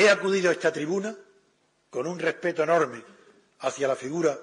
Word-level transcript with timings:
He 0.00 0.08
acudido 0.08 0.48
a 0.48 0.54
esta 0.54 0.72
tribuna 0.72 1.14
con 1.90 2.06
un 2.06 2.18
respeto 2.18 2.62
enorme 2.62 3.04
hacia 3.58 3.86
la 3.86 3.94
figura, 3.94 4.34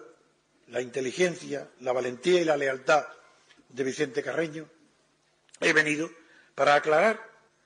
la 0.68 0.82
inteligencia, 0.82 1.68
la 1.80 1.94
valentía 1.94 2.40
y 2.40 2.45
la 2.45 2.55
lealtad 2.55 3.08
de 3.68 3.84
Vicente 3.84 4.22
Carreño. 4.22 4.70
He 5.59 5.73
venido 5.73 6.12
para 6.54 6.76
aclarar 6.76 7.20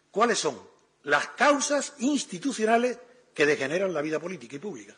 cuáles 0.09 0.39
son 0.39 0.57
las 1.03 1.27
causas 1.35 1.95
institucionales 1.99 2.97
que 3.33 3.45
degeneran 3.45 3.93
la 3.93 4.01
vida 4.01 4.21
política 4.21 4.55
y 4.55 4.59
pública. 4.59 4.95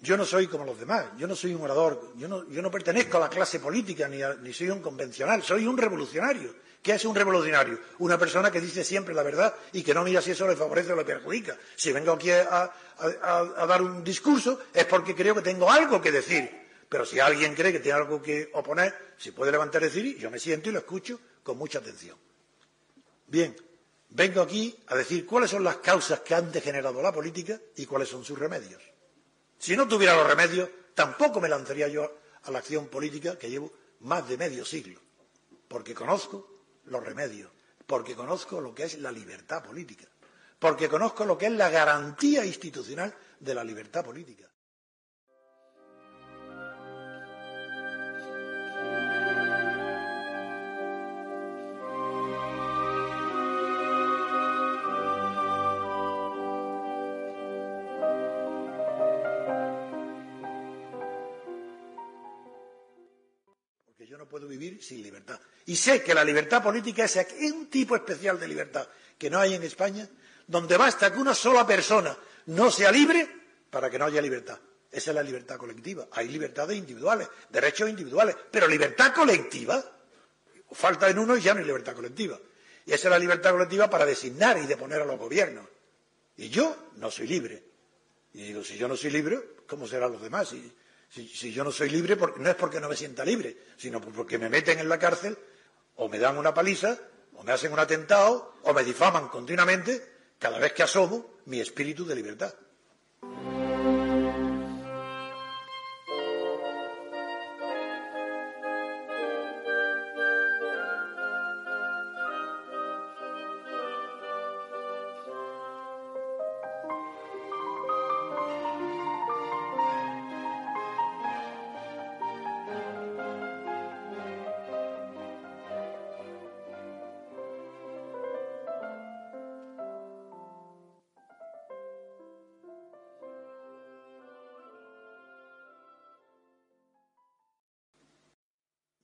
Yo 0.00 0.18
no 0.18 0.26
soy 0.26 0.46
como 0.46 0.66
los 0.66 0.78
demás, 0.78 1.06
yo 1.16 1.26
no 1.26 1.34
soy 1.34 1.54
un 1.54 1.62
orador, 1.62 2.12
yo 2.18 2.28
no, 2.28 2.70
pertenezco 2.70 3.16
a 3.16 3.20
la 3.20 3.30
clase 3.30 3.60
política 3.60 4.08
ni, 4.08 4.18
ni 4.42 4.52
soy 4.52 4.68
un 4.68 4.82
convencional, 4.82 5.42
soy 5.42 5.66
un 5.66 5.78
revolucionario 5.78 6.54
¿Qué 6.82 6.92
es 6.92 7.04
un 7.04 7.14
revolucionario? 7.14 7.78
Una 7.98 8.18
persona 8.18 8.50
que 8.50 8.60
dice 8.60 8.84
siempre 8.84 9.14
la 9.14 9.22
verdad 9.22 9.54
y 9.72 9.82
que 9.82 9.92
no 9.92 10.02
mira 10.02 10.22
si 10.22 10.30
eso 10.30 10.48
le 10.48 10.56
favorece 10.56 10.92
o 10.92 10.96
le 10.96 11.04
perjudica. 11.04 11.56
Si 11.76 11.92
vengo 11.92 12.12
aquí 12.12 12.30
a, 12.30 12.72
dar 13.68 13.82
un 13.82 14.02
discurso 14.02 14.60
es 14.72 14.86
porque 14.86 15.14
creo 15.14 15.34
que 15.34 15.42
tengo 15.42 15.70
algo 15.70 16.00
que 16.00 16.10
decir. 16.10 16.50
Pero 16.88 17.04
si 17.04 17.20
alguien 17.20 17.54
cree 17.54 17.72
que 17.72 17.80
tiene 17.80 17.98
algo 17.98 18.20
que 18.22 18.50
oponer, 18.54 19.14
se 19.18 19.32
puede 19.32 19.52
levantar 19.52 19.82
y 19.82 19.86
decir, 19.86 20.18
yo 20.18 20.30
me 20.30 20.38
siento 20.38 20.70
y 20.70 20.72
lo 20.72 20.78
escucho 20.78 21.20
con 21.42 21.58
mucha 21.58 21.78
atención. 21.78 22.16
Bien, 23.26 23.54
vengo 24.08 24.40
aquí 24.40 24.76
a 24.88 24.96
decir 24.96 25.26
cuáles 25.26 25.50
son 25.50 25.62
las 25.62 25.76
causas 25.76 26.20
que 26.20 26.34
han 26.34 26.50
degenerado 26.50 27.00
la 27.02 27.12
política 27.12 27.60
y 27.76 27.86
cuáles 27.86 28.08
son 28.08 28.24
sus 28.24 28.38
remedios. 28.38 28.82
Si 29.58 29.76
no 29.76 29.86
tuviera 29.86 30.16
los 30.16 30.26
remedios, 30.26 30.68
tampoco 30.94 31.40
me 31.40 31.48
lanzaría 31.48 31.88
yo 31.88 32.20
a 32.42 32.50
la 32.50 32.58
acción 32.58 32.88
política 32.88 33.38
que 33.38 33.50
llevo 33.50 33.70
más 34.00 34.26
de 34.26 34.38
medio 34.38 34.64
siglo, 34.64 34.98
porque 35.68 35.94
conozco 35.94 36.59
los 36.84 37.02
remedios, 37.04 37.50
porque 37.86 38.14
conozco 38.14 38.60
lo 38.60 38.74
que 38.74 38.84
es 38.84 38.98
la 38.98 39.12
libertad 39.12 39.62
política, 39.62 40.06
porque 40.58 40.88
conozco 40.88 41.24
lo 41.24 41.36
que 41.36 41.46
es 41.46 41.52
la 41.52 41.70
garantía 41.70 42.44
institucional 42.44 43.14
de 43.38 43.54
la 43.54 43.64
libertad 43.64 44.04
política. 44.04 44.48
Puedo 64.30 64.46
vivir 64.46 64.80
sin 64.80 65.02
libertad. 65.02 65.40
Y 65.66 65.74
sé 65.74 66.02
que 66.04 66.14
la 66.14 66.22
libertad 66.22 66.62
política 66.62 67.04
es 67.04 67.18
un 67.52 67.68
tipo 67.68 67.96
especial 67.96 68.38
de 68.38 68.46
libertad 68.46 68.88
que 69.18 69.28
no 69.28 69.40
hay 69.40 69.54
en 69.54 69.62
España, 69.64 70.08
donde 70.46 70.76
basta 70.76 71.12
que 71.12 71.18
una 71.18 71.34
sola 71.34 71.66
persona 71.66 72.16
no 72.46 72.70
sea 72.70 72.92
libre 72.92 73.28
para 73.68 73.90
que 73.90 73.98
no 73.98 74.04
haya 74.04 74.22
libertad. 74.22 74.58
Esa 74.90 75.10
es 75.10 75.14
la 75.14 75.22
libertad 75.22 75.56
colectiva. 75.56 76.06
Hay 76.12 76.28
libertades 76.28 76.78
individuales, 76.78 77.28
derechos 77.50 77.90
individuales, 77.90 78.36
pero 78.50 78.68
libertad 78.68 79.12
colectiva, 79.12 79.84
falta 80.70 81.10
en 81.10 81.18
uno 81.18 81.36
y 81.36 81.40
ya 81.40 81.52
no 81.52 81.60
hay 81.60 81.66
libertad 81.66 81.94
colectiva. 81.94 82.38
Y 82.86 82.92
esa 82.92 83.08
es 83.08 83.10
la 83.10 83.18
libertad 83.18 83.50
colectiva 83.50 83.90
para 83.90 84.06
designar 84.06 84.58
y 84.58 84.66
deponer 84.66 85.02
a 85.02 85.04
los 85.04 85.18
gobiernos. 85.18 85.66
Y 86.36 86.48
yo 86.48 86.90
no 86.96 87.10
soy 87.10 87.26
libre. 87.26 87.64
Y 88.32 88.44
digo, 88.44 88.62
si 88.62 88.78
yo 88.78 88.86
no 88.86 88.96
soy 88.96 89.10
libre, 89.10 89.40
¿cómo 89.66 89.88
serán 89.88 90.12
los 90.12 90.22
demás? 90.22 90.54
Si, 91.10 91.52
yo 91.52 91.64
no 91.64 91.72
soy 91.72 91.90
libre, 91.90 92.16
no 92.16 92.48
es 92.48 92.54
porque 92.54 92.80
no 92.80 92.88
me 92.88 92.96
sienta 92.96 93.24
libre, 93.24 93.56
sino 93.76 94.00
porque 94.00 94.38
me 94.38 94.48
meten 94.48 94.78
en 94.78 94.88
la 94.88 94.98
cárcel 94.98 95.36
o 95.96 96.08
me 96.08 96.18
dan 96.18 96.38
una 96.38 96.54
paliza 96.54 96.98
o 97.34 97.42
me 97.42 97.52
hacen 97.52 97.72
un 97.72 97.80
atentado 97.80 98.54
o 98.62 98.72
me 98.72 98.84
difaman 98.84 99.28
continuamente 99.28 100.00
cada 100.38 100.58
vez 100.58 100.72
que 100.72 100.84
asomo 100.84 101.38
mi 101.46 101.60
espíritu 101.60 102.04
de 102.04 102.14
libertad. 102.14 102.54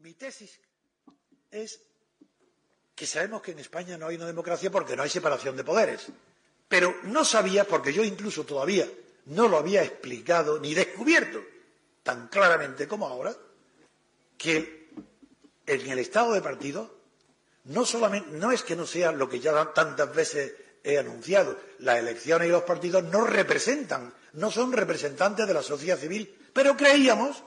Mi 0.07 0.15
tesis 0.15 0.61
es 1.51 1.81
que 2.95 3.09
sabemos 3.09 3.43
que 3.43 3.51
en 3.51 3.59
España 3.59 3.99
no 3.99 4.07
hay 4.07 4.15
una 4.15 4.29
democracia 4.29 4.71
porque 4.71 4.95
no 4.95 5.03
hay 5.03 5.11
separación 5.11 5.57
de 5.57 5.65
poderes. 5.65 6.07
Pero 6.69 6.95
no 7.03 7.25
sabía, 7.25 7.65
porque 7.65 7.93
yo 7.93 8.05
incluso 8.05 8.47
todavía 8.47 8.89
no 9.25 9.49
lo 9.49 9.57
había 9.57 9.83
explicado 9.83 10.61
ni 10.61 10.75
descubierto 10.75 11.43
tan 12.05 12.29
claramente 12.29 12.87
como 12.87 13.09
ahora, 13.09 13.35
que 14.39 14.91
en 15.67 15.91
el 15.91 15.99
estado 15.99 16.35
de 16.35 16.41
partido 16.41 17.01
no 17.65 17.85
solamente 17.85 18.31
no 18.31 18.53
es 18.53 18.63
que 18.63 18.77
no 18.77 18.87
sea 18.87 19.11
lo 19.11 19.29
que 19.29 19.41
ya 19.41 19.73
tantas 19.73 20.15
veces 20.15 20.53
he 20.85 20.99
anunciado, 20.99 21.59
las 21.81 21.99
elecciones 21.99 22.47
y 22.47 22.53
los 22.53 22.63
partidos 22.63 23.03
no 23.03 23.27
representan, 23.27 24.15
no 24.35 24.53
son 24.53 24.71
representantes 24.71 25.49
de 25.49 25.55
la 25.55 25.65
sociedad 25.65 25.99
civil, 25.99 26.33
pero 26.53 26.77
creíamos 26.77 27.43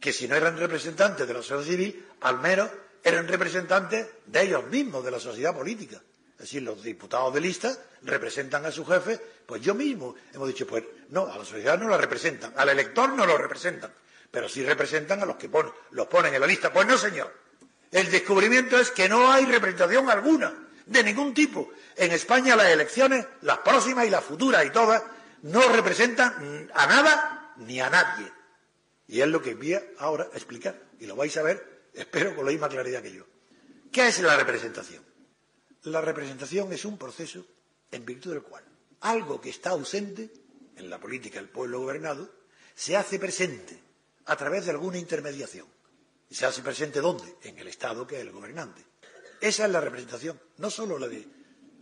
que 0.00 0.12
si 0.12 0.28
no 0.28 0.36
eran 0.36 0.56
representantes 0.58 1.26
de 1.26 1.34
la 1.34 1.42
sociedad 1.42 1.62
civil, 1.62 2.06
al 2.20 2.38
menos 2.38 2.70
eran 3.02 3.26
representantes 3.26 4.06
de 4.26 4.42
ellos 4.42 4.66
mismos, 4.66 5.04
de 5.04 5.10
la 5.10 5.20
sociedad 5.20 5.54
política. 5.54 6.00
Es 6.32 6.42
decir, 6.42 6.62
los 6.62 6.82
diputados 6.82 7.34
de 7.34 7.40
lista 7.40 7.76
representan 8.02 8.64
a 8.64 8.70
su 8.70 8.84
jefe, 8.84 9.20
pues 9.44 9.60
yo 9.60 9.74
mismo 9.74 10.14
hemos 10.32 10.46
dicho, 10.46 10.66
pues 10.66 10.84
no, 11.08 11.26
a 11.26 11.36
la 11.38 11.44
sociedad 11.44 11.76
no 11.78 11.88
la 11.88 11.96
representan, 11.96 12.52
al 12.56 12.68
elector 12.68 13.10
no 13.10 13.26
lo 13.26 13.36
representan, 13.36 13.92
pero 14.30 14.48
sí 14.48 14.64
representan 14.64 15.20
a 15.22 15.26
los 15.26 15.36
que 15.36 15.48
ponen, 15.48 15.72
los 15.90 16.06
ponen 16.06 16.34
en 16.34 16.40
la 16.40 16.46
lista. 16.46 16.72
Pues 16.72 16.86
no, 16.86 16.96
señor. 16.96 17.34
El 17.90 18.10
descubrimiento 18.10 18.78
es 18.78 18.90
que 18.90 19.08
no 19.08 19.32
hay 19.32 19.46
representación 19.46 20.08
alguna, 20.10 20.52
de 20.86 21.02
ningún 21.02 21.34
tipo. 21.34 21.70
En 21.96 22.12
España 22.12 22.54
las 22.54 22.68
elecciones, 22.68 23.26
las 23.42 23.58
próximas 23.58 24.06
y 24.06 24.10
las 24.10 24.22
futuras 24.22 24.64
y 24.64 24.70
todas, 24.70 25.02
no 25.42 25.62
representan 25.72 26.70
a 26.74 26.86
nada 26.86 27.52
ni 27.56 27.80
a 27.80 27.90
nadie. 27.90 28.30
Y 29.08 29.20
es 29.20 29.28
lo 29.28 29.42
que 29.42 29.54
voy 29.54 29.76
ahora 29.98 30.28
a 30.32 30.36
explicar. 30.36 30.80
Y 31.00 31.06
lo 31.06 31.16
vais 31.16 31.36
a 31.36 31.42
ver, 31.42 31.88
espero, 31.94 32.36
con 32.36 32.44
la 32.44 32.52
misma 32.52 32.68
claridad 32.68 33.02
que 33.02 33.12
yo. 33.12 33.24
¿Qué 33.90 34.08
es 34.08 34.20
la 34.20 34.36
representación? 34.36 35.02
La 35.84 36.00
representación 36.00 36.72
es 36.72 36.84
un 36.84 36.98
proceso 36.98 37.44
en 37.90 38.04
virtud 38.04 38.32
del 38.32 38.42
cual 38.42 38.64
algo 39.00 39.40
que 39.40 39.50
está 39.50 39.70
ausente 39.70 40.30
en 40.76 40.90
la 40.90 40.98
política 40.98 41.38
del 41.38 41.48
pueblo 41.48 41.80
gobernado 41.80 42.28
se 42.74 42.96
hace 42.96 43.18
presente 43.18 43.80
a 44.26 44.36
través 44.36 44.64
de 44.66 44.72
alguna 44.72 44.98
intermediación. 44.98 45.66
¿Y 46.30 46.34
se 46.34 46.46
hace 46.46 46.62
presente 46.62 47.00
dónde? 47.00 47.36
En 47.42 47.58
el 47.58 47.68
Estado, 47.68 48.06
que 48.06 48.16
es 48.16 48.22
el 48.22 48.30
gobernante. 48.30 48.84
Esa 49.40 49.64
es 49.64 49.72
la 49.72 49.80
representación, 49.80 50.38
no 50.58 50.70
solo 50.70 50.98
la, 50.98 51.08
de, 51.08 51.26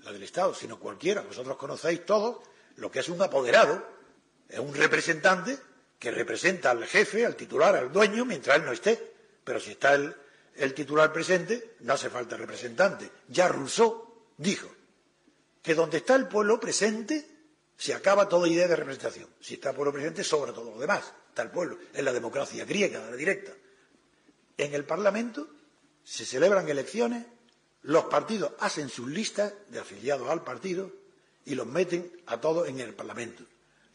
la 0.02 0.12
del 0.12 0.22
Estado, 0.22 0.54
sino 0.54 0.78
cualquiera. 0.78 1.22
Vosotros 1.22 1.56
conocéis 1.56 2.04
todos 2.06 2.46
lo 2.76 2.90
que 2.90 3.00
es 3.00 3.08
un 3.08 3.20
apoderado, 3.20 3.84
es 4.48 4.58
un 4.58 4.74
representante 4.74 5.58
que 5.98 6.10
representa 6.10 6.70
al 6.70 6.84
jefe, 6.86 7.24
al 7.24 7.36
titular, 7.36 7.74
al 7.76 7.92
dueño, 7.92 8.24
mientras 8.24 8.56
él 8.56 8.64
no 8.64 8.72
esté. 8.72 9.14
Pero 9.44 9.60
si 9.60 9.72
está 9.72 9.94
el, 9.94 10.74
titular 10.74 11.12
presente, 11.12 11.76
no 11.80 11.94
hace 11.94 12.10
falta 12.10 12.36
representante. 12.36 13.10
Ya 13.28 13.48
Rousseau 13.48 14.26
dijo 14.36 14.68
que 15.62 15.74
donde 15.74 15.98
está 15.98 16.14
el 16.16 16.28
pueblo 16.28 16.60
presente, 16.60 17.26
se 17.76 17.94
acaba 17.94 18.28
toda 18.28 18.48
idea 18.48 18.68
de 18.68 18.76
representación. 18.76 19.28
Si 19.40 19.54
está 19.54 19.70
el 19.70 19.76
pueblo 19.76 19.92
presente, 19.92 20.24
sobra 20.24 20.52
todo 20.52 20.72
lo 20.72 20.78
demás. 20.80 21.12
Está 21.28 21.42
el 21.42 21.50
pueblo. 21.50 21.78
Es 21.92 22.02
la 22.02 22.12
democracia 22.12 22.64
griega, 22.64 22.98
la 23.10 23.16
directa. 23.16 23.52
En 24.56 24.74
el 24.74 24.84
Parlamento 24.84 25.48
se 26.02 26.24
celebran 26.24 26.68
elecciones, 26.68 27.26
los 27.82 28.04
partidos 28.04 28.52
hacen 28.58 28.88
sus 28.88 29.08
listas 29.08 29.52
de 29.68 29.78
afiliados 29.78 30.28
al 30.30 30.42
partido 30.44 30.90
y 31.44 31.54
los 31.54 31.66
meten 31.66 32.10
a 32.26 32.40
todos 32.40 32.68
en 32.68 32.80
el 32.80 32.94
Parlamento. 32.94 33.44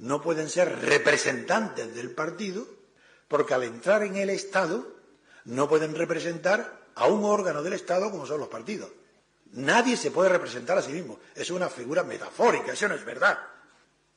No 0.02 0.20
pueden 0.22 0.50
ser 0.50 0.82
representantes 0.82 1.94
del 1.94 2.12
partido 2.12 2.68
porque 3.28 3.54
al 3.54 3.64
entrar 3.64 4.04
en 4.04 4.16
el 4.18 4.32
Estado 4.32 4.88
no 5.46 5.70
pueden 5.70 5.96
representar 5.96 6.82
a 6.96 7.06
un 7.06 7.24
órgano 7.24 7.62
del 7.62 7.74
Estado 7.74 8.10
como 8.10 8.26
son 8.26 8.40
los 8.40 8.50
partidos. 8.50 8.90
Nadie 9.54 9.96
se 9.96 10.10
puede 10.10 10.30
representar 10.30 10.78
a 10.78 10.82
sí 10.82 10.92
mismo. 10.92 11.20
Es 11.36 11.52
una 11.52 11.70
figura 11.70 12.04
metafórica, 12.04 12.74
eso 12.74 12.88
no 12.88 12.96
es 12.96 13.06
verdad. 13.06 13.38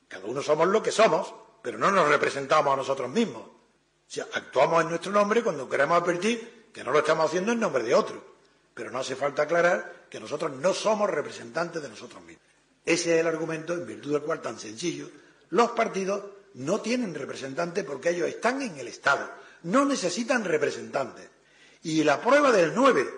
Cada 0.07 0.25
uno 0.25 0.41
somos 0.41 0.67
lo 0.67 0.81
que 0.81 0.91
somos, 0.91 1.33
pero 1.61 1.77
no 1.77 1.91
nos 1.91 2.07
representamos 2.07 2.73
a 2.73 2.77
nosotros 2.77 3.09
mismos. 3.09 3.43
O 3.43 3.51
sea, 4.07 4.25
actuamos 4.33 4.81
en 4.81 4.89
nuestro 4.89 5.11
nombre 5.11 5.43
cuando 5.43 5.69
queremos 5.69 6.01
advertir 6.01 6.69
que 6.73 6.83
no 6.83 6.91
lo 6.91 6.99
estamos 6.99 7.27
haciendo 7.27 7.51
en 7.51 7.59
nombre 7.59 7.83
de 7.83 7.93
otro. 7.93 8.23
Pero 8.73 8.89
no 8.89 8.99
hace 8.99 9.15
falta 9.15 9.43
aclarar 9.43 10.07
que 10.09 10.19
nosotros 10.19 10.51
no 10.51 10.73
somos 10.73 11.09
representantes 11.09 11.81
de 11.81 11.89
nosotros 11.89 12.23
mismos. 12.23 12.43
Ese 12.83 13.15
es 13.15 13.21
el 13.21 13.27
argumento 13.27 13.73
en 13.73 13.85
virtud 13.85 14.13
del 14.13 14.21
cual, 14.21 14.41
tan 14.41 14.59
sencillo, 14.59 15.09
los 15.55 15.71
partidos 15.71 16.21
no 16.55 16.81
tienen 16.81 17.15
representantes 17.15 17.85
porque 17.85 18.09
ellos 18.09 18.27
están 18.27 18.61
en 18.61 18.77
el 18.77 18.89
Estado, 18.89 19.31
no 19.63 19.85
necesitan 19.85 20.43
representantes. 20.43 21.29
Y 21.83 22.03
la 22.03 22.19
prueba 22.19 22.51
del 22.51 22.75
9 22.75 23.09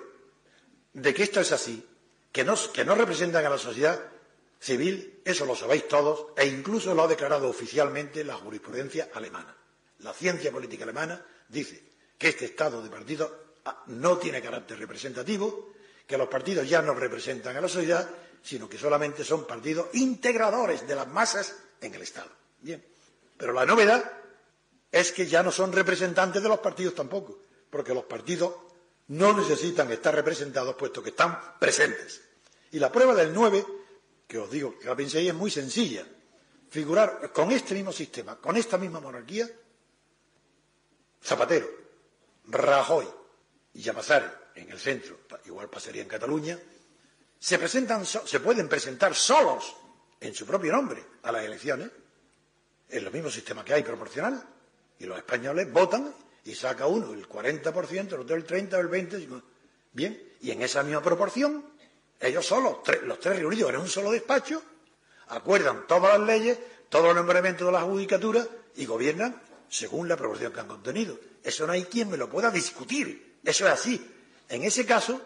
de 0.93 1.13
que 1.15 1.23
esto 1.23 1.39
es 1.39 1.51
así, 1.51 1.83
que 2.31 2.43
no, 2.43 2.53
que 2.71 2.85
no 2.85 2.93
representan 2.93 3.43
a 3.43 3.49
la 3.49 3.57
sociedad 3.57 3.99
civil, 4.59 5.19
eso 5.25 5.47
lo 5.47 5.55
sabéis 5.55 5.87
todos, 5.87 6.27
e 6.37 6.45
incluso 6.45 6.93
lo 6.93 7.03
ha 7.03 7.07
declarado 7.07 7.49
oficialmente 7.49 8.23
la 8.23 8.35
jurisprudencia 8.35 9.09
alemana. 9.15 9.57
La 9.99 10.13
ciencia 10.13 10.51
política 10.51 10.83
alemana 10.83 11.25
dice 11.49 11.83
que 12.19 12.29
este 12.29 12.45
Estado 12.45 12.83
de 12.83 12.89
partidos 12.91 13.31
ah, 13.65 13.83
no 13.87 14.19
tiene 14.19 14.43
carácter 14.43 14.77
representativo, 14.77 15.73
que 16.05 16.19
los 16.19 16.27
partidos 16.27 16.69
ya 16.69 16.83
no 16.83 16.93
representan 16.93 17.57
a 17.57 17.61
la 17.61 17.67
sociedad, 17.67 18.07
sino 18.43 18.69
que 18.69 18.77
solamente 18.77 19.23
son 19.23 19.47
partidos 19.47 19.87
integradores 19.93 20.87
de 20.87 20.95
las 20.95 21.07
masas 21.07 21.55
en 21.81 21.93
el 21.93 22.01
Estado. 22.01 22.29
Bien. 22.61 22.83
Pero 23.37 23.53
la 23.53 23.65
novedad 23.65 24.11
es 24.91 25.11
que 25.11 25.27
ya 25.27 25.43
no 25.43 25.51
son 25.51 25.71
representantes 25.71 26.41
de 26.41 26.49
los 26.49 26.59
partidos 26.59 26.95
tampoco, 26.95 27.39
porque 27.69 27.93
los 27.93 28.05
partidos 28.05 28.53
no 29.09 29.33
necesitan 29.37 29.91
estar 29.91 30.13
representados 30.13 30.75
puesto 30.75 31.03
que 31.03 31.09
están 31.11 31.57
presentes. 31.59 32.21
Y 32.71 32.79
la 32.79 32.91
prueba 32.91 33.13
del 33.15 33.33
9, 33.33 33.65
que 34.27 34.37
os 34.37 34.49
digo 34.49 34.77
que 34.77 34.87
la 34.87 34.95
penséis, 34.95 35.29
es 35.29 35.35
muy 35.35 35.51
sencilla. 35.51 36.05
Figurar 36.69 37.31
con 37.31 37.51
este 37.51 37.73
mismo 37.73 37.93
sistema, 37.93 38.37
con 38.37 38.57
esta 38.57 38.77
misma 38.77 38.99
monarquía, 38.99 39.47
Zapatero, 41.23 41.67
Rajoy 42.47 43.07
y 43.73 43.81
Llamazares 43.81 44.29
en 44.55 44.69
el 44.71 44.79
centro, 44.79 45.19
igual 45.45 45.69
pasaría 45.69 46.01
en 46.01 46.07
Cataluña, 46.07 46.59
se, 47.39 47.59
presentan, 47.59 48.05
se 48.05 48.39
pueden 48.39 48.67
presentar 48.67 49.13
solos 49.15 49.75
en 50.19 50.33
su 50.33 50.45
propio 50.45 50.71
nombre 50.71 51.03
a 51.23 51.31
las 51.31 51.43
elecciones, 51.43 51.89
en 52.89 53.05
el 53.05 53.11
mismo 53.11 53.29
sistema 53.29 53.63
que 53.63 53.73
hay 53.73 53.83
proporcional, 53.83 54.43
y 54.99 55.05
los 55.05 55.17
españoles 55.17 55.71
votan 55.71 56.13
y 56.45 56.55
saca 56.55 56.87
uno 56.87 57.13
el 57.13 57.27
40%, 57.27 58.13
el 58.13 58.19
otro 58.21 58.35
el 58.35 58.47
30% 58.47 58.73
o 58.73 58.79
el 58.79 58.89
20%. 58.89 59.43
Bien, 59.93 60.33
y 60.41 60.51
en 60.51 60.61
esa 60.61 60.83
misma 60.83 61.01
proporción, 61.01 61.63
ellos 62.19 62.45
solos, 62.45 62.77
los 63.03 63.19
tres 63.19 63.37
reunidos 63.37 63.71
en 63.71 63.77
un 63.77 63.87
solo 63.87 64.11
despacho, 64.11 64.61
acuerdan 65.29 65.85
todas 65.87 66.17
las 66.17 66.27
leyes, 66.27 66.57
todos 66.89 67.07
los 67.07 67.15
nombramientos 67.15 67.67
de 67.67 67.73
la 67.73 67.81
judicatura 67.81 68.45
y 68.75 68.85
gobiernan 68.85 69.41
según 69.69 70.07
la 70.07 70.15
proporción 70.15 70.53
que 70.53 70.59
han 70.59 70.67
contenido. 70.67 71.19
Eso 71.43 71.67
no 71.67 71.73
hay 71.73 71.83
quien 71.83 72.09
me 72.09 72.17
lo 72.17 72.29
pueda 72.29 72.49
discutir. 72.51 73.37
Eso 73.43 73.67
es 73.67 73.73
así. 73.73 74.13
En 74.49 74.63
ese 74.63 74.85
caso, 74.85 75.21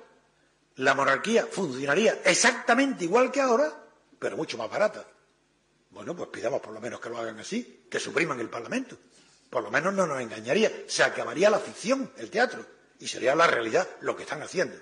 la 0.78 0.94
monarquía 0.94 1.46
funcionaría 1.46 2.22
exactamente 2.26 3.04
igual 3.06 3.32
que 3.32 3.42
ahora, 3.42 3.81
pero 4.22 4.38
mucho 4.38 4.56
más 4.56 4.70
barata. 4.70 5.04
Bueno, 5.90 6.16
pues 6.16 6.30
pidamos 6.30 6.62
por 6.62 6.72
lo 6.74 6.80
menos 6.80 7.00
que 7.00 7.10
lo 7.10 7.18
hagan 7.18 7.40
así, 7.40 7.88
que 7.90 8.00
supriman 8.00 8.40
el 8.40 8.52
Parlamento. 8.52 8.96
Por 9.50 9.64
lo 9.64 9.72
menos 9.72 9.96
no 9.96 10.06
nos 10.06 10.22
engañaría. 10.22 10.72
Se 10.88 11.02
acabaría 11.02 11.50
la 11.50 11.58
ficción, 11.58 12.12
el 12.18 12.30
teatro, 12.30 12.64
y 13.00 13.08
sería 13.08 13.34
la 13.34 13.48
realidad 13.48 13.90
lo 14.02 14.16
que 14.16 14.22
están 14.22 14.44
haciendo. 14.44 14.78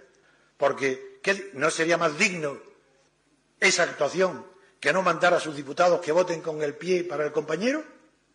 Porque 0.58 1.22
¿no 1.54 1.72
sería 1.72 1.98
más 1.98 2.18
digno 2.18 2.60
esa 3.62 3.84
actuación 3.84 4.46
que 4.78 4.92
no 4.92 5.04
mandar 5.04 5.34
a 5.34 5.40
sus 5.40 5.56
diputados 5.56 6.02
que 6.02 6.12
voten 6.12 6.42
con 6.42 6.62
el 6.62 6.76
pie 6.76 7.06
para 7.06 7.26
el 7.26 7.32
compañero? 7.32 7.82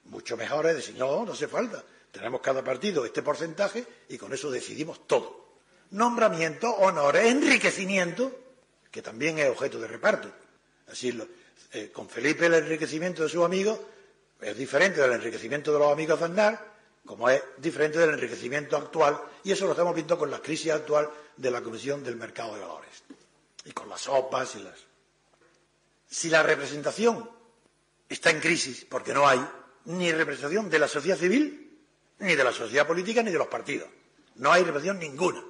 Mucho 0.04 0.38
mejor 0.38 0.66
es 0.68 0.76
decir, 0.76 0.96
no, 0.96 1.26
no 1.26 1.34
hace 1.34 1.48
falta. 1.48 1.84
Tenemos 2.12 2.40
cada 2.40 2.64
partido 2.64 3.04
este 3.04 3.22
porcentaje 3.22 3.84
y 4.08 4.16
con 4.16 4.32
eso 4.32 4.50
decidimos 4.50 5.06
todo. 5.06 5.58
Nombramiento, 5.90 6.74
honores, 6.76 7.26
enriquecimiento, 7.26 8.32
que 8.90 9.02
también 9.02 9.38
es 9.38 9.50
objeto 9.50 9.78
de 9.78 9.86
reparto. 9.86 10.32
Así, 10.88 11.18
eh, 11.72 11.90
con 11.92 12.08
Felipe 12.08 12.46
el 12.46 12.54
enriquecimiento 12.54 13.22
de 13.22 13.28
sus 13.28 13.44
amigos 13.44 13.78
es 14.40 14.56
diferente 14.56 15.00
del 15.00 15.12
enriquecimiento 15.12 15.72
de 15.72 15.78
los 15.78 15.92
amigos 15.92 16.18
de 16.18 16.24
Aznar, 16.26 16.74
como 17.06 17.28
es 17.28 17.42
diferente 17.58 17.98
del 17.98 18.10
enriquecimiento 18.10 18.76
actual, 18.76 19.20
y 19.42 19.52
eso 19.52 19.66
lo 19.66 19.72
estamos 19.72 19.94
viendo 19.94 20.18
con 20.18 20.30
la 20.30 20.40
crisis 20.40 20.72
actual 20.72 21.10
de 21.36 21.50
la 21.50 21.62
Comisión 21.62 22.02
del 22.02 22.16
Mercado 22.16 22.54
de 22.54 22.60
Valores, 22.60 23.02
y 23.64 23.72
con 23.72 23.88
las 23.88 24.06
OPAs 24.08 24.56
y 24.56 24.62
las. 24.62 24.78
Si 26.08 26.28
la 26.30 26.42
representación 26.42 27.28
está 28.08 28.30
en 28.30 28.40
crisis, 28.40 28.86
porque 28.88 29.12
no 29.12 29.26
hay, 29.26 29.44
ni 29.86 30.12
representación 30.12 30.70
de 30.70 30.78
la 30.78 30.88
sociedad 30.88 31.18
civil, 31.18 31.78
ni 32.18 32.34
de 32.34 32.44
la 32.44 32.52
sociedad 32.52 32.86
política, 32.86 33.22
ni 33.22 33.30
de 33.30 33.38
los 33.38 33.48
partidos. 33.48 33.88
No 34.36 34.52
hay 34.52 34.62
representación 34.62 34.98
ninguna. 34.98 35.42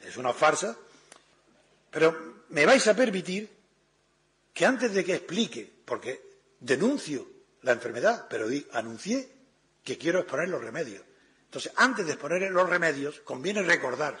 Es 0.00 0.16
una 0.16 0.32
farsa. 0.32 0.76
Pero 1.90 2.44
me 2.50 2.66
vais 2.66 2.86
a 2.86 2.96
permitir 2.96 3.48
que 4.54 4.64
antes 4.64 4.94
de 4.94 5.04
que 5.04 5.16
explique, 5.16 5.70
porque 5.84 6.22
denuncio 6.60 7.28
la 7.62 7.72
enfermedad, 7.72 8.26
pero 8.30 8.46
anuncié 8.72 9.28
que 9.82 9.98
quiero 9.98 10.20
exponer 10.20 10.48
los 10.48 10.62
remedios. 10.62 11.02
Entonces, 11.44 11.72
antes 11.76 12.06
de 12.06 12.12
exponer 12.12 12.50
los 12.50 12.68
remedios, 12.68 13.20
conviene 13.20 13.62
recordar 13.62 14.18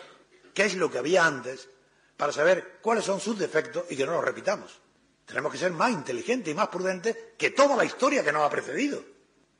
qué 0.52 0.64
es 0.64 0.74
lo 0.74 0.90
que 0.90 0.98
había 0.98 1.24
antes 1.24 1.68
para 2.16 2.32
saber 2.32 2.78
cuáles 2.82 3.04
son 3.04 3.20
sus 3.20 3.38
defectos 3.38 3.84
y 3.88 3.96
que 3.96 4.04
no 4.04 4.12
los 4.12 4.24
repitamos. 4.24 4.80
Tenemos 5.24 5.50
que 5.50 5.58
ser 5.58 5.72
más 5.72 5.90
inteligentes 5.90 6.52
y 6.52 6.54
más 6.54 6.68
prudentes 6.68 7.16
que 7.38 7.50
toda 7.50 7.76
la 7.76 7.84
historia 7.84 8.22
que 8.22 8.32
nos 8.32 8.42
ha 8.42 8.50
precedido 8.50 9.14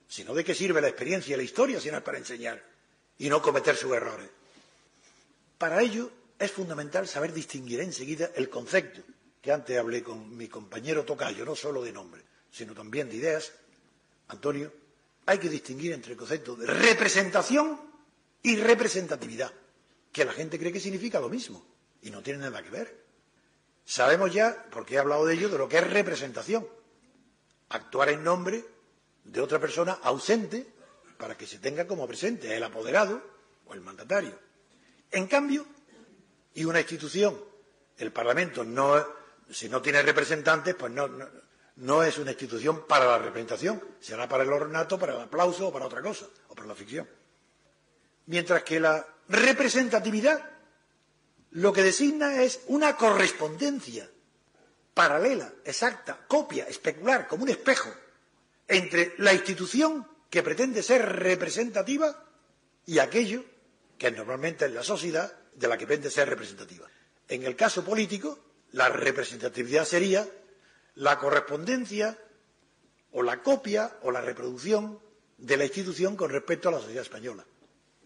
sino 0.09 0.35
de 0.35 0.44
qué 0.44 0.55
sirve 0.55 0.81
la 0.81 0.88
experiencia 0.88 1.35
y 1.35 1.37
la 1.37 1.43
historia 1.43 1.81
si 1.81 1.91
no 1.91 1.99
es 1.99 2.03
para 2.03 2.19
enseñar 2.19 2.62
y 3.19 3.29
no 3.29 3.43
cometer 3.43 3.76
sus 3.76 3.93
errores. 3.93 4.29
Para 5.59 5.82
ello 5.82 6.11
es 6.38 6.50
fundamental 6.50 7.09
saber 7.09 7.32
distinguir 7.32 7.81
enseguida 7.81 8.31
el 8.35 8.49
concepto 8.49 9.03
que 9.44 9.52
antes 9.52 9.79
hablé 9.79 10.02
con 10.02 10.35
mi 10.35 10.49
compañero 10.49 11.05
Tocayo, 11.05 11.44
no 11.44 11.55
solo 11.55 11.82
de 11.82 11.93
nombre, 11.93 12.23
sino 12.50 12.73
también 12.73 13.11
de 13.11 13.17
ideas. 13.17 13.52
Antonio, 14.29 14.73
hay 15.26 15.37
que 15.37 15.50
distinguir 15.50 15.92
entre 15.92 16.12
el 16.12 16.18
concepto 16.18 16.57
de 16.57 16.66
representación 16.66 17.78
y 18.42 18.57
representatividad, 18.57 19.52
que 20.11 20.25
la 20.25 20.33
gente 20.33 20.59
cree 20.59 20.73
que 20.73 20.80
significa 20.80 21.21
lo 21.21 21.28
mismo 21.28 21.62
y 22.00 22.11
no 22.11 22.23
tiene 22.23 22.38
nada 22.38 22.62
que 22.62 22.71
ver. 22.71 23.04
Sabemos 23.85 24.33
ya, 24.33 24.64
porque 24.71 24.95
he 24.95 24.99
hablado 24.99 25.26
de 25.26 25.35
ello, 25.35 25.50
de 25.50 25.59
lo 25.59 25.68
que 25.68 25.76
es 25.76 25.90
representación. 25.90 26.66
Actuar 27.68 28.09
en 28.09 28.25
nombre 28.25 28.64
de 29.25 29.40
otra 29.42 29.59
persona 29.61 29.99
ausente 30.04 30.66
para 31.18 31.37
que 31.37 31.47
se 31.47 31.59
tenga 31.59 31.87
como 31.87 32.07
presente 32.09 32.57
el 32.57 32.62
apoderado 32.62 33.23
o 33.66 33.75
el 33.75 33.83
mandatario. 33.83 34.38
En 35.11 35.26
cambio, 35.26 35.66
y 36.54 36.64
una 36.64 36.80
institución, 36.80 37.38
el 37.99 38.11
Parlamento, 38.11 38.64
no, 38.64 39.23
si 39.50 39.68
no 39.68 39.80
tiene 39.82 40.02
representantes, 40.02 40.74
pues 40.74 40.92
no, 40.92 41.08
no, 41.76 42.02
es 42.02 42.18
una 42.18 42.32
institución 42.32 42.86
para 42.86 43.06
la 43.06 43.18
representación, 43.18 43.82
será 44.00 44.28
para 44.28 44.44
el 44.44 44.52
ornato, 44.52 44.98
para 44.98 45.14
el 45.14 45.20
aplauso 45.20 45.68
o 45.68 45.72
para 45.72 45.86
otra 45.86 46.02
cosa, 46.02 46.26
o 46.48 46.54
para 46.54 46.68
la 46.68 46.74
ficción. 46.74 47.08
Mientras 48.26 48.62
que 48.62 48.80
la 48.80 49.06
representatividad 49.28 50.50
lo 51.52 51.72
que 51.72 51.82
designa 51.82 52.42
es 52.42 52.62
una 52.66 52.96
correspondencia 52.96 54.10
paralela, 54.92 55.52
exacta, 55.64 56.24
copia, 56.26 56.66
especular, 56.66 57.28
como 57.28 57.44
un 57.44 57.50
espejo 57.50 57.92
entre 58.66 59.14
la 59.18 59.32
institución 59.32 60.06
que 60.30 60.42
pretende 60.42 60.82
ser 60.82 61.04
representativa 61.04 62.24
y 62.86 62.98
aquello 62.98 63.44
que 63.98 64.10
normalmente 64.10 64.66
es 64.66 64.72
la 64.72 64.82
sociedad 64.82 65.32
de 65.54 65.68
la 65.68 65.78
que 65.78 65.86
pretende 65.86 66.10
ser 66.10 66.28
representativa. 66.28 66.88
En 67.28 67.44
el 67.44 67.54
caso 67.54 67.84
político, 67.84 68.38
la 68.75 68.88
representatividad 68.88 69.85
sería 69.85 70.28
la 70.97 71.19
correspondencia 71.19 72.19
o 73.12 73.23
la 73.23 73.43
copia 73.43 73.99
o 74.02 74.11
la 74.11 74.21
reproducción 74.21 74.99
de 75.38 75.57
la 75.57 75.64
institución 75.64 76.16
con 76.16 76.31
respecto 76.31 76.69
a 76.69 76.73
la 76.73 76.81
sociedad 76.81 77.02
española. 77.02 77.45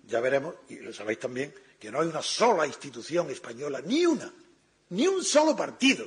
Ya 0.04 0.20
veremos, 0.20 0.54
y 0.68 0.76
lo 0.76 0.92
sabéis 0.92 1.18
también, 1.18 1.54
que 1.78 1.90
no 1.90 2.00
hay 2.00 2.08
una 2.08 2.22
sola 2.22 2.66
institución 2.66 3.30
española, 3.30 3.82
ni 3.84 4.06
una, 4.06 4.32
ni 4.90 5.06
un 5.06 5.22
solo 5.24 5.54
partido, 5.54 6.06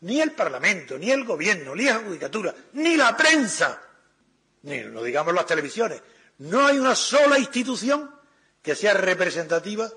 ni 0.00 0.20
el 0.20 0.32
Parlamento, 0.32 0.98
ni 0.98 1.10
el 1.10 1.24
Gobierno, 1.24 1.74
ni 1.74 1.84
la 1.84 1.98
Judicatura, 1.98 2.54
ni 2.72 2.96
la 2.96 3.16
prensa 3.16 3.86
ni 4.66 4.82
lo 4.82 5.02
digamos 5.02 5.32
las 5.32 5.46
televisiones, 5.46 6.02
no 6.38 6.66
hay 6.66 6.78
una 6.78 6.94
sola 6.94 7.38
institución 7.38 8.10
que 8.60 8.74
sea 8.74 8.94
representativa 8.94 9.88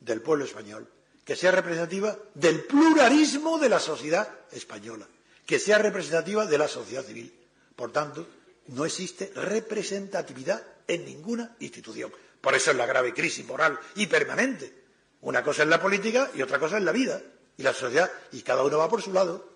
del 0.00 0.22
pueblo 0.22 0.46
español, 0.46 0.90
que 1.26 1.34
sea 1.34 1.50
representativa 1.50 2.16
del 2.34 2.62
pluralismo 2.64 3.58
de 3.58 3.68
la 3.68 3.80
sociedad 3.80 4.28
española, 4.52 5.08
que 5.44 5.58
sea 5.58 5.76
representativa 5.78 6.46
de 6.46 6.56
la 6.56 6.68
sociedad 6.68 7.04
civil. 7.04 7.34
Por 7.74 7.90
tanto, 7.90 8.24
no 8.68 8.84
existe 8.86 9.32
representatividad 9.34 10.62
en 10.86 11.04
ninguna 11.04 11.56
institución. 11.58 12.12
Por 12.40 12.54
eso 12.54 12.70
es 12.70 12.76
la 12.76 12.86
grave 12.86 13.12
crisis 13.12 13.44
moral 13.44 13.76
y 13.96 14.06
permanente. 14.06 14.72
Una 15.22 15.42
cosa 15.42 15.64
es 15.64 15.68
la 15.68 15.82
política 15.82 16.30
y 16.32 16.42
otra 16.42 16.60
cosa 16.60 16.78
es 16.78 16.84
la 16.84 16.92
vida 16.92 17.20
y 17.58 17.64
la 17.64 17.74
sociedad, 17.74 18.08
y 18.30 18.42
cada 18.42 18.62
uno 18.62 18.78
va 18.78 18.88
por 18.88 19.02
su 19.02 19.12
lado. 19.12 19.55